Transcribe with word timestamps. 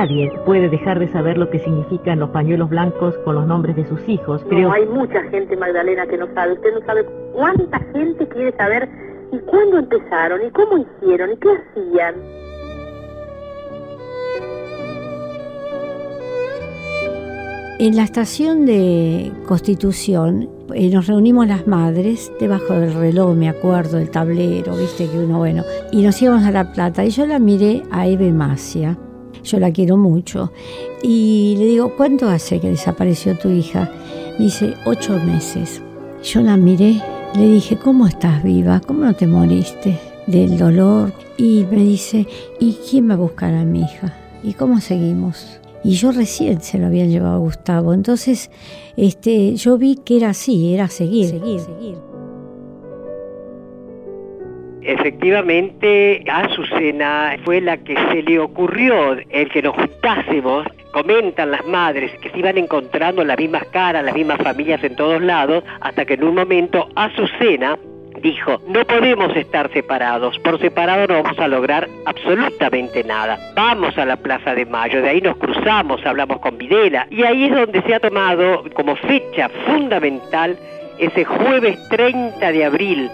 nadie 0.00 0.32
puede 0.46 0.70
dejar 0.70 0.98
de 0.98 1.08
saber 1.08 1.36
lo 1.36 1.50
que 1.50 1.58
significan 1.58 2.20
los 2.20 2.30
pañuelos 2.30 2.70
blancos 2.70 3.14
con 3.18 3.34
los 3.34 3.46
nombres 3.46 3.76
de 3.76 3.86
sus 3.86 4.08
hijos. 4.08 4.42
No, 4.50 4.72
hay 4.72 4.86
mucha 4.86 5.22
gente, 5.24 5.56
Magdalena, 5.56 6.06
que 6.06 6.16
no 6.16 6.26
sabe. 6.32 6.54
Usted 6.54 6.72
no 6.72 6.86
sabe 6.86 7.04
cuánta 7.34 7.78
gente 7.92 8.26
quiere 8.28 8.56
saber 8.56 8.88
y 9.30 9.38
cuándo 9.40 9.78
empezaron 9.78 10.40
y 10.46 10.50
cómo 10.52 10.78
hicieron 10.78 11.32
y 11.32 11.36
qué 11.36 11.48
hacían. 11.50 12.14
En 17.78 17.96
la 17.96 18.02
estación 18.02 18.64
de 18.64 19.32
Constitución 19.46 20.48
eh, 20.74 20.90
nos 20.90 21.06
reunimos 21.08 21.46
las 21.46 21.66
madres 21.66 22.32
debajo 22.40 22.74
del 22.74 22.94
reloj, 22.94 23.34
me 23.34 23.48
acuerdo, 23.48 23.98
del 23.98 24.10
tablero, 24.10 24.76
viste 24.76 25.08
que 25.10 25.18
uno, 25.18 25.38
bueno, 25.38 25.64
y 25.90 26.02
nos 26.02 26.20
íbamos 26.20 26.44
a 26.44 26.50
La 26.50 26.72
Plata 26.72 27.04
y 27.04 27.10
yo 27.10 27.26
la 27.26 27.38
miré 27.38 27.82
a 27.90 28.06
Eve 28.06 28.32
Macia, 28.32 28.98
yo 29.42 29.58
la 29.58 29.72
quiero 29.72 29.96
mucho, 29.96 30.52
y 31.02 31.54
le 31.58 31.66
digo, 31.66 31.96
¿cuánto 31.96 32.28
hace 32.28 32.60
que 32.60 32.70
desapareció 32.70 33.36
tu 33.36 33.50
hija? 33.50 33.90
Me 34.38 34.46
dice, 34.46 34.74
ocho 34.84 35.18
meses. 35.18 35.82
Yo 36.22 36.40
la 36.40 36.56
miré, 36.56 37.00
le 37.34 37.46
dije, 37.46 37.76
¿cómo 37.76 38.06
estás 38.06 38.42
viva? 38.42 38.80
¿Cómo 38.80 39.04
no 39.04 39.14
te 39.14 39.26
moriste 39.26 39.98
del 40.26 40.58
dolor? 40.58 41.12
Y 41.36 41.66
me 41.70 41.82
dice, 41.82 42.26
¿y 42.58 42.76
quién 42.88 43.08
va 43.08 43.14
a 43.14 43.18
buscar 43.18 43.54
a 43.54 43.64
mi 43.64 43.80
hija? 43.80 44.14
¿Y 44.42 44.54
cómo 44.54 44.80
seguimos? 44.80 45.60
y 45.82 45.92
yo 45.92 46.12
recién 46.12 46.60
se 46.60 46.78
lo 46.78 46.86
habían 46.86 47.10
llevado 47.10 47.34
a 47.34 47.38
Gustavo. 47.38 47.94
Entonces, 47.94 48.50
este, 48.96 49.56
yo 49.56 49.78
vi 49.78 49.96
que 49.96 50.18
era 50.18 50.30
así, 50.30 50.74
era 50.74 50.88
seguir, 50.88 51.30
seguir, 51.30 51.60
seguir. 51.60 52.09
Efectivamente, 54.82 56.24
a 56.28 56.40
Azucena 56.40 57.36
fue 57.44 57.60
la 57.60 57.76
que 57.76 57.94
se 58.10 58.22
le 58.22 58.38
ocurrió 58.38 59.12
el 59.28 59.48
que 59.50 59.62
nos 59.62 59.74
juntásemos. 59.74 60.66
Comentan 60.92 61.50
las 61.50 61.64
madres 61.66 62.10
que 62.20 62.30
se 62.30 62.38
iban 62.38 62.58
encontrando 62.58 63.22
las 63.24 63.38
mismas 63.38 63.64
caras, 63.66 64.04
las 64.04 64.14
mismas 64.14 64.38
familias 64.42 64.82
en 64.82 64.96
todos 64.96 65.22
lados, 65.22 65.62
hasta 65.80 66.04
que 66.04 66.14
en 66.14 66.24
un 66.24 66.34
momento 66.34 66.88
Azucena 66.96 67.78
dijo, 68.22 68.60
no 68.66 68.84
podemos 68.84 69.34
estar 69.36 69.72
separados, 69.72 70.38
por 70.40 70.58
separado 70.60 71.06
no 71.06 71.22
vamos 71.22 71.38
a 71.38 71.48
lograr 71.48 71.88
absolutamente 72.06 73.04
nada. 73.04 73.38
Vamos 73.54 73.96
a 73.98 74.04
la 74.04 74.16
Plaza 74.16 74.54
de 74.54 74.66
Mayo, 74.66 75.00
de 75.00 75.10
ahí 75.10 75.20
nos 75.20 75.36
cruzamos, 75.36 76.04
hablamos 76.04 76.40
con 76.40 76.58
Videla, 76.58 77.06
y 77.10 77.22
ahí 77.22 77.44
es 77.44 77.54
donde 77.54 77.82
se 77.82 77.94
ha 77.94 78.00
tomado 78.00 78.64
como 78.74 78.96
fecha 78.96 79.48
fundamental 79.66 80.58
ese 80.98 81.24
jueves 81.24 81.78
30 81.88 82.52
de 82.52 82.64
abril 82.64 83.10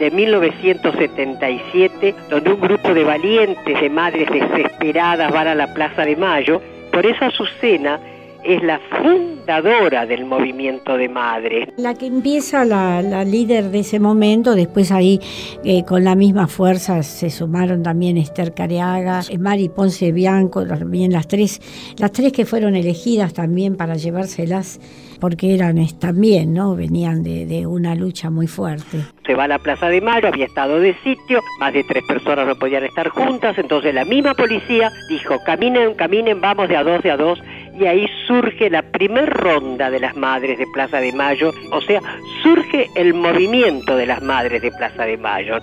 de 0.00 0.10
1977, 0.10 2.16
donde 2.30 2.52
un 2.52 2.60
grupo 2.60 2.92
de 2.92 3.04
valientes, 3.04 3.80
de 3.80 3.90
madres 3.90 4.28
desesperadas 4.30 5.30
van 5.30 5.46
a 5.46 5.54
la 5.54 5.72
Plaza 5.72 6.02
de 6.02 6.16
Mayo. 6.16 6.60
Por 6.90 7.06
eso 7.06 7.26
Azucena 7.26 8.00
es 8.44 8.62
la 8.62 8.80
fundadora 8.90 10.06
del 10.06 10.24
movimiento 10.24 10.96
de 10.96 11.08
madres. 11.08 11.68
La 11.76 11.94
que 11.94 12.06
empieza 12.06 12.64
la, 12.64 13.02
líder 13.24 13.64
de 13.70 13.80
ese 13.80 14.00
momento, 14.00 14.54
después 14.54 14.92
ahí 14.92 15.20
eh, 15.64 15.84
con 15.84 16.04
la 16.04 16.14
misma 16.14 16.46
fuerza 16.46 17.02
se 17.02 17.30
sumaron 17.30 17.82
también 17.82 18.16
Esther 18.16 18.54
Careaga, 18.54 19.20
eh, 19.28 19.38
Mari 19.38 19.68
Ponce 19.68 20.12
Bianco, 20.12 20.66
también 20.66 21.12
las 21.12 21.28
tres, 21.28 21.60
las 21.98 22.12
tres 22.12 22.32
que 22.32 22.46
fueron 22.46 22.76
elegidas 22.76 23.34
también 23.34 23.76
para 23.76 23.94
llevárselas 23.94 24.80
porque 25.20 25.54
eran 25.54 25.76
también, 25.98 26.54
¿no? 26.54 26.74
Venían 26.74 27.22
de, 27.22 27.46
de, 27.46 27.66
una 27.66 27.94
lucha 27.94 28.30
muy 28.30 28.46
fuerte. 28.46 28.98
Se 29.26 29.34
va 29.34 29.44
a 29.44 29.48
la 29.48 29.58
Plaza 29.58 29.88
de 29.88 30.00
Mayo, 30.00 30.28
había 30.28 30.46
estado 30.46 30.80
de 30.80 30.94
sitio, 31.04 31.40
más 31.60 31.72
de 31.72 31.84
tres 31.84 32.02
personas 32.04 32.46
no 32.46 32.56
podían 32.56 32.84
estar 32.84 33.08
juntas, 33.08 33.56
entonces 33.58 33.94
la 33.94 34.04
misma 34.04 34.34
policía 34.34 34.90
dijo, 35.10 35.36
caminen, 35.44 35.94
caminen, 35.94 36.40
vamos 36.40 36.68
de 36.68 36.76
a 36.76 36.82
dos, 36.82 37.02
de 37.02 37.10
a 37.10 37.16
dos, 37.16 37.38
y 37.78 37.86
ahí 37.86 38.08
surge 38.30 38.70
la 38.70 38.82
primer 38.82 39.28
ronda 39.28 39.90
de 39.90 39.98
las 39.98 40.14
madres 40.14 40.56
de 40.56 40.66
Plaza 40.72 40.98
de 40.98 41.12
Mayo, 41.12 41.50
o 41.72 41.80
sea, 41.80 42.00
surge 42.44 42.88
el 42.94 43.12
movimiento 43.12 43.96
de 43.96 44.06
las 44.06 44.22
madres 44.22 44.62
de 44.62 44.70
Plaza 44.70 45.02
de 45.02 45.16
Mayo. 45.16 45.54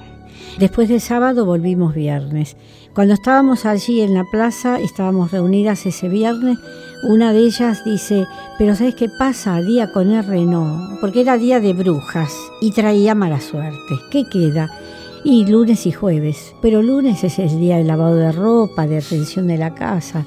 Después 0.60 0.90
de 0.90 1.00
sábado 1.00 1.46
volvimos 1.46 1.96
viernes. 1.96 2.58
Cuando 2.94 3.14
estábamos 3.14 3.66
allí 3.66 4.02
en 4.02 4.14
la 4.14 4.26
plaza, 4.26 4.82
estábamos 4.82 5.32
reunidas 5.32 5.86
ese 5.86 6.10
viernes, 6.10 6.58
una 7.04 7.32
de 7.32 7.40
ellas 7.40 7.86
dice, 7.86 8.26
pero 8.58 8.76
¿sabes 8.76 8.96
qué 8.96 9.08
pasa? 9.18 9.62
Día 9.62 9.94
con 9.94 10.12
R 10.12 10.42
no, 10.42 10.98
porque 11.00 11.22
era 11.22 11.38
día 11.38 11.62
de 11.62 11.72
brujas 11.72 12.36
y 12.60 12.72
traía 12.72 13.16
mala 13.16 13.40
suerte. 13.40 13.96
¿Qué 14.12 14.26
queda? 14.30 14.70
Y 15.24 15.46
lunes 15.46 15.86
y 15.86 15.94
jueves. 15.94 16.54
Pero 16.62 16.82
lunes 16.82 17.24
es 17.24 17.40
el 17.40 17.62
día 17.62 17.78
de 17.78 17.86
lavado 17.86 18.16
de 18.16 18.34
ropa, 18.34 18.88
de 18.88 18.98
atención 18.98 19.48
de 19.48 19.58
la 19.58 19.74
casa 19.74 20.26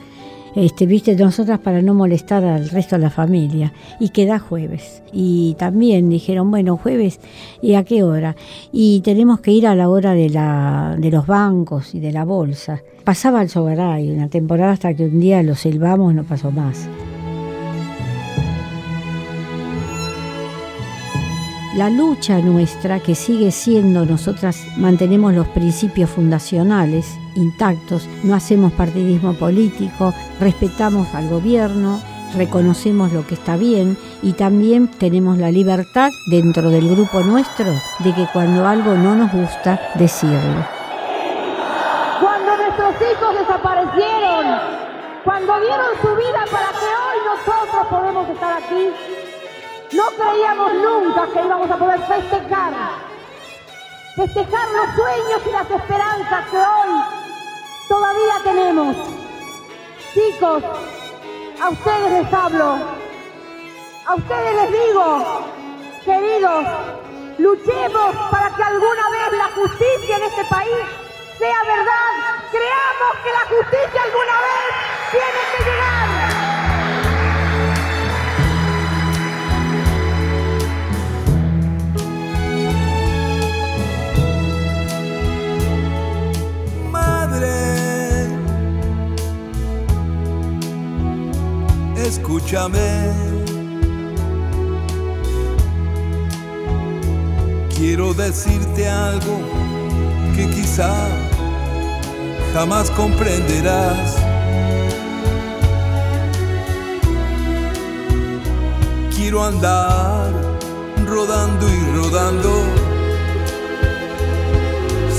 este, 0.55 0.87
viste, 0.87 1.15
nosotras 1.17 1.59
para 1.61 1.83
no 1.83 1.95
molestar 1.95 2.45
al 2.45 2.69
resto 2.69 2.97
de 2.97 3.03
la 3.03 3.11
familia. 3.11 3.73
Y 3.99 4.11
queda 4.11 4.39
jueves. 4.39 5.03
Y 5.13 5.55
también 5.59 6.09
dijeron, 6.09 6.51
bueno, 6.51 6.77
jueves, 6.77 7.21
¿y 7.63 7.75
a 7.75 7.85
qué 7.85 8.03
hora? 8.03 8.37
Y 8.73 9.01
tenemos 9.01 9.41
que 9.41 9.53
ir 9.53 9.67
a 9.67 9.75
la 9.75 9.89
hora 9.89 10.15
de, 10.15 10.31
la, 10.31 10.97
de 10.99 11.11
los 11.11 11.27
bancos 11.27 11.95
y 11.95 12.01
de 12.01 12.13
la 12.13 12.25
bolsa. 12.25 12.83
Pasaba 13.05 13.43
el 13.43 13.49
Sogaray 13.49 14.11
una 14.11 14.29
temporada 14.29 14.73
hasta 14.73 14.95
que 14.95 15.05
un 15.05 15.21
día 15.21 15.43
lo 15.43 15.55
silbamos, 15.55 16.15
no 16.15 16.25
pasó 16.25 16.51
más. 16.51 16.89
La 21.75 21.89
lucha 21.89 22.39
nuestra, 22.39 22.99
que 22.99 23.15
sigue 23.15 23.53
siendo, 23.53 24.05
nosotras 24.05 24.67
mantenemos 24.77 25.35
los 25.35 25.47
principios 25.49 26.11
fundacionales 26.11 27.17
intactos, 27.37 28.09
no 28.25 28.35
hacemos 28.35 28.73
partidismo 28.73 29.35
político, 29.35 30.13
respetamos 30.41 31.15
al 31.15 31.29
gobierno, 31.29 32.01
reconocemos 32.37 33.13
lo 33.13 33.25
que 33.27 33.35
está 33.35 33.57
bien 33.57 33.97
y 34.23 34.33
también 34.33 34.89
tenemos 34.89 35.39
la 35.39 35.51
libertad 35.51 36.11
dentro 36.31 36.71
del 36.71 36.89
grupo 36.89 37.21
nuestro 37.21 37.73
de 38.01 38.15
que 38.15 38.27
cuando 38.33 38.67
algo 38.67 38.95
no 38.95 39.15
nos 39.15 39.33
gusta, 39.33 39.81
decirlo. 39.95 40.67
Cuando 42.21 42.57
nuestros 42.57 42.95
hijos 42.97 43.39
desaparecieron, 43.39 44.81
cuando 45.25 45.61
dieron 45.61 45.87
su 46.03 46.09
vida 46.17 46.45
para 46.51 46.71
que 46.71 46.87
hoy 46.87 47.19
nosotros 47.27 47.87
podemos 47.89 48.29
estar 48.29 48.63
aquí, 48.63 49.20
no 49.93 50.07
creíamos 50.11 50.73
nunca 50.75 51.27
que 51.33 51.45
íbamos 51.45 51.71
a 51.71 51.77
poder 51.77 52.01
festejar, 52.01 52.73
festejar 54.17 54.69
los 54.71 54.95
sueños 54.95 55.43
y 55.47 55.53
las 55.53 55.71
esperanzas 55.71 56.47
que 56.51 56.57
hoy 56.57 57.03
todavía 57.89 58.35
tenemos. 58.45 58.97
Chicos, 60.15 60.63
a 61.61 61.69
ustedes 61.71 62.13
les 62.13 62.33
hablo, 62.33 62.79
a 64.07 64.15
ustedes 64.15 64.55
les 64.55 64.73
digo, 64.73 65.45
queridos, 66.05 66.65
luchemos 67.39 68.17
para 68.31 68.51
que 68.55 68.63
alguna 68.63 69.11
vez 69.11 69.39
la 69.39 69.49
justicia 69.55 70.17
en 70.17 70.23
este 70.23 70.45
país 70.45 70.87
sea 71.39 71.63
verdad. 71.65 72.13
Creamos 72.51 73.13
que 73.25 73.33
la 73.33 73.57
justicia 73.57 74.03
alguna 74.03 74.41
vez 74.41 75.11
tiene 75.11 75.41
que 75.57 75.71
llegar. 75.71 76.50
Escúchame. 92.51 93.13
Quiero 97.77 98.13
decirte 98.13 98.89
algo 98.89 99.41
que 100.35 100.49
quizá 100.51 100.93
jamás 102.53 102.91
comprenderás. 102.91 104.17
Quiero 109.17 109.45
andar 109.45 110.33
rodando 111.07 111.69
y 111.69 111.97
rodando 111.97 112.65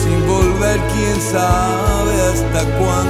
sin 0.03 0.27
volver 0.27 0.79
quién 0.93 1.21
sabe 1.21 2.21
hasta 2.33 2.63
cuándo. 2.77 3.00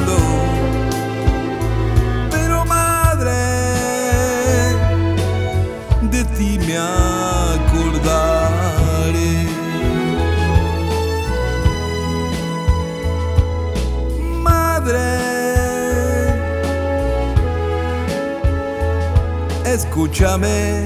Escúchame. 19.73 20.85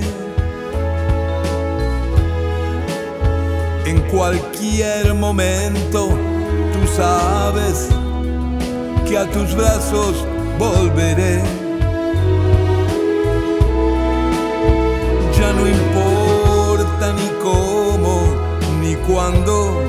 En 3.86 4.02
cualquier 4.12 5.14
momento 5.14 6.10
tú 6.74 6.88
sabes 6.96 7.90
que 9.08 9.18
a 9.18 9.26
tus 9.30 9.56
brazos 9.56 10.26
volveré. 10.60 11.42
Ya 15.38 15.54
no 15.54 15.68
importa 15.68 17.14
ni 17.14 17.28
cómo 17.44 18.22
ni 18.82 18.96
cuándo, 19.08 19.82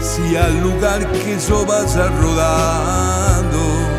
si 0.00 0.36
al 0.36 0.60
lugar 0.60 1.06
que 1.12 1.36
vaya 1.66 2.08
rodando. 2.20 3.97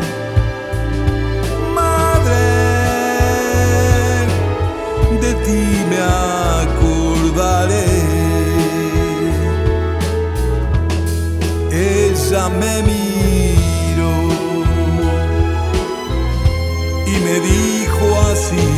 Ti 5.44 5.62
me 5.90 5.98
acordaré. 6.62 7.88
Ella 11.72 12.48
me 12.48 12.82
miró 12.82 14.16
y 17.06 17.14
me 17.24 17.40
dijo 17.40 18.06
así. 18.32 18.68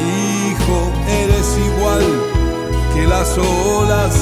Hijo, 0.00 0.78
eres 1.22 1.48
igual 1.68 2.04
que 2.94 3.06
las 3.06 3.38
olas, 3.38 4.14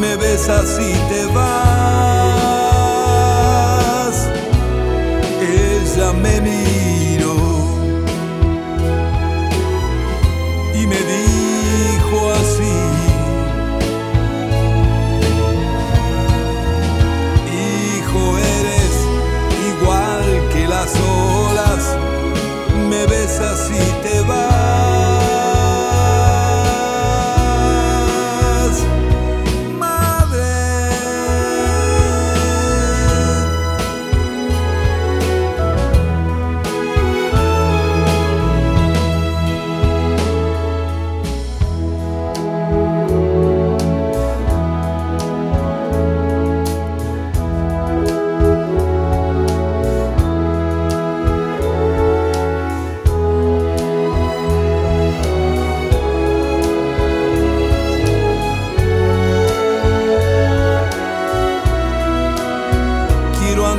me 0.00 0.16
besas 0.16 0.78
y 0.80 0.92
te 1.12 1.26
vas. 1.34 1.81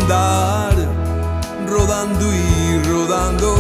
Andar 0.04 0.76
rodando 1.66 2.26
y 2.34 2.82
rodando 2.90 3.56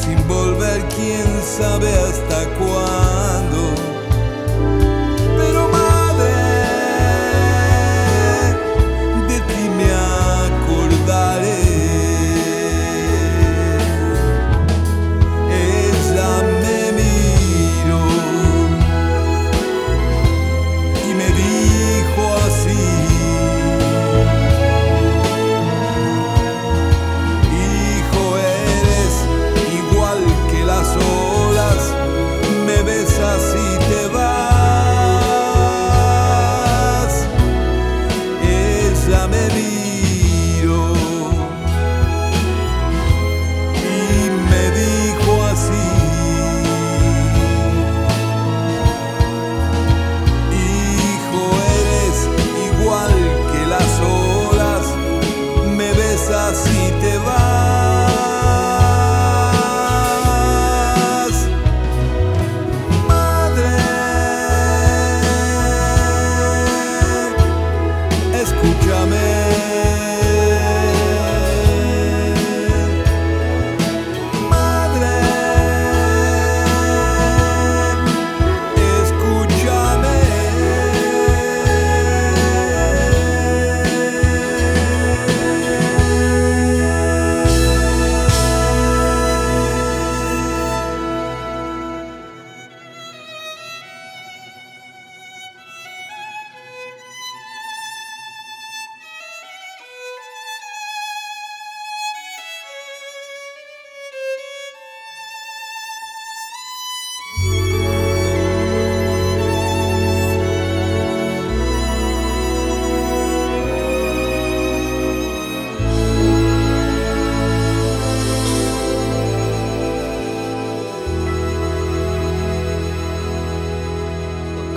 sin 0.00 0.28
volver 0.28 0.82
quién 0.94 1.26
sabe 1.42 1.91